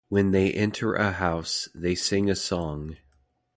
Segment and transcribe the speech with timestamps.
[0.09, 2.97] When they enter a house, they sing a song.